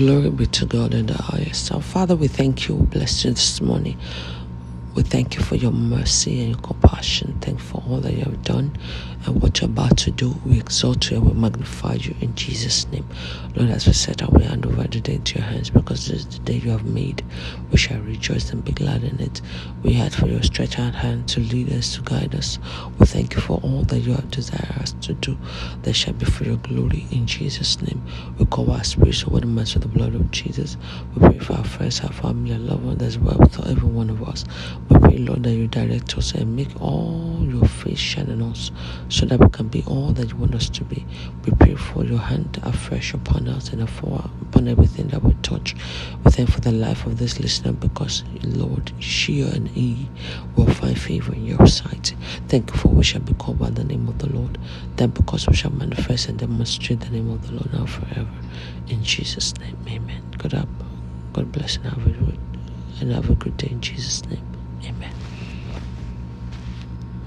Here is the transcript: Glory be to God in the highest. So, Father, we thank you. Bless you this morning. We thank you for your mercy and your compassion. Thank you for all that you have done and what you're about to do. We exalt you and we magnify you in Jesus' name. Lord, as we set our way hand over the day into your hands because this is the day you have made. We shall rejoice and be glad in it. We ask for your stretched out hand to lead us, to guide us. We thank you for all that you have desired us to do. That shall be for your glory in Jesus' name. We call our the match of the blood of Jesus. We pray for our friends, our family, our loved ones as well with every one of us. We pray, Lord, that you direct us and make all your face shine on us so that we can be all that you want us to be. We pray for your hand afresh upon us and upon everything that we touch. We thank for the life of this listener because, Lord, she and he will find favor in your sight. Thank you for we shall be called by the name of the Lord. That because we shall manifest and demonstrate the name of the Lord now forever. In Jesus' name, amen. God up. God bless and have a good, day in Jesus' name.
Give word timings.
Glory 0.00 0.30
be 0.30 0.46
to 0.46 0.64
God 0.64 0.94
in 0.94 1.08
the 1.08 1.14
highest. 1.14 1.66
So, 1.66 1.78
Father, 1.80 2.16
we 2.16 2.26
thank 2.26 2.68
you. 2.68 2.76
Bless 2.76 3.22
you 3.22 3.32
this 3.32 3.60
morning. 3.60 3.98
We 4.94 5.02
thank 5.02 5.36
you 5.36 5.42
for 5.42 5.56
your 5.56 5.72
mercy 5.72 6.40
and 6.40 6.50
your 6.52 6.58
compassion. 6.60 7.36
Thank 7.42 7.58
you 7.58 7.64
for 7.66 7.82
all 7.86 8.00
that 8.00 8.14
you 8.14 8.24
have 8.24 8.42
done 8.42 8.72
and 9.26 9.42
what 9.42 9.60
you're 9.60 9.70
about 9.70 9.96
to 9.98 10.10
do. 10.10 10.34
We 10.44 10.58
exalt 10.58 11.10
you 11.10 11.18
and 11.18 11.26
we 11.26 11.32
magnify 11.34 11.94
you 11.94 12.14
in 12.20 12.34
Jesus' 12.34 12.86
name. 12.88 13.06
Lord, 13.54 13.70
as 13.70 13.86
we 13.86 13.92
set 13.92 14.22
our 14.22 14.30
way 14.30 14.44
hand 14.44 14.66
over 14.66 14.82
the 14.84 15.00
day 15.00 15.14
into 15.14 15.38
your 15.38 15.46
hands 15.46 15.70
because 15.70 16.08
this 16.08 16.20
is 16.20 16.26
the 16.26 16.38
day 16.44 16.54
you 16.54 16.70
have 16.70 16.84
made. 16.84 17.24
We 17.70 17.78
shall 17.78 18.00
rejoice 18.00 18.50
and 18.50 18.64
be 18.64 18.72
glad 18.72 19.04
in 19.04 19.20
it. 19.20 19.40
We 19.82 19.96
ask 19.96 20.18
for 20.18 20.26
your 20.26 20.42
stretched 20.42 20.78
out 20.78 20.94
hand 20.94 21.28
to 21.30 21.40
lead 21.40 21.72
us, 21.72 21.96
to 21.96 22.02
guide 22.02 22.34
us. 22.34 22.58
We 22.98 23.06
thank 23.06 23.34
you 23.34 23.40
for 23.40 23.60
all 23.62 23.82
that 23.84 24.00
you 24.00 24.12
have 24.12 24.30
desired 24.30 24.78
us 24.80 24.92
to 25.02 25.14
do. 25.14 25.36
That 25.82 25.94
shall 25.94 26.14
be 26.14 26.24
for 26.24 26.44
your 26.44 26.56
glory 26.56 27.06
in 27.10 27.26
Jesus' 27.26 27.80
name. 27.82 28.02
We 28.38 28.46
call 28.46 28.70
our 28.70 28.82
the 28.82 29.46
match 29.46 29.76
of 29.76 29.82
the 29.82 29.88
blood 29.88 30.14
of 30.14 30.30
Jesus. 30.30 30.76
We 31.14 31.28
pray 31.28 31.38
for 31.38 31.54
our 31.54 31.64
friends, 31.64 32.00
our 32.00 32.12
family, 32.12 32.52
our 32.52 32.58
loved 32.58 32.84
ones 32.84 33.02
as 33.02 33.18
well 33.18 33.36
with 33.38 33.66
every 33.66 33.88
one 33.88 34.10
of 34.10 34.22
us. 34.28 34.44
We 34.88 34.98
pray, 34.98 35.18
Lord, 35.18 35.42
that 35.44 35.52
you 35.52 35.66
direct 35.66 36.16
us 36.16 36.32
and 36.32 36.54
make 36.56 36.80
all 36.80 37.38
your 37.48 37.59
face 37.80 37.98
shine 37.98 38.30
on 38.30 38.42
us 38.42 38.70
so 39.08 39.26
that 39.26 39.40
we 39.40 39.48
can 39.48 39.68
be 39.68 39.82
all 39.86 40.12
that 40.12 40.30
you 40.30 40.36
want 40.36 40.54
us 40.54 40.68
to 40.70 40.84
be. 40.84 41.04
We 41.44 41.52
pray 41.52 41.74
for 41.74 42.04
your 42.04 42.18
hand 42.18 42.60
afresh 42.62 43.14
upon 43.14 43.48
us 43.48 43.70
and 43.72 43.82
upon 43.82 44.68
everything 44.68 45.08
that 45.08 45.22
we 45.22 45.34
touch. 45.42 45.74
We 46.24 46.30
thank 46.30 46.50
for 46.50 46.60
the 46.60 46.72
life 46.72 47.06
of 47.06 47.18
this 47.18 47.40
listener 47.40 47.72
because, 47.72 48.24
Lord, 48.42 48.92
she 48.98 49.42
and 49.42 49.68
he 49.68 50.08
will 50.56 50.66
find 50.66 50.98
favor 50.98 51.32
in 51.32 51.46
your 51.46 51.66
sight. 51.66 52.14
Thank 52.48 52.70
you 52.70 52.76
for 52.76 52.88
we 52.88 53.02
shall 53.02 53.22
be 53.22 53.34
called 53.34 53.58
by 53.58 53.70
the 53.70 53.84
name 53.84 54.08
of 54.08 54.18
the 54.18 54.28
Lord. 54.28 54.58
That 54.96 55.14
because 55.14 55.48
we 55.48 55.54
shall 55.54 55.72
manifest 55.72 56.28
and 56.28 56.38
demonstrate 56.38 57.00
the 57.00 57.10
name 57.10 57.30
of 57.30 57.46
the 57.46 57.52
Lord 57.54 57.72
now 57.72 57.86
forever. 57.86 58.30
In 58.88 59.02
Jesus' 59.02 59.56
name, 59.58 59.76
amen. 59.88 60.22
God 60.38 60.54
up. 60.54 60.68
God 61.32 61.52
bless 61.52 61.76
and 61.76 63.12
have 63.12 63.30
a 63.30 63.34
good, 63.34 63.56
day 63.56 63.68
in 63.70 63.80
Jesus' 63.80 64.26
name. 64.26 64.44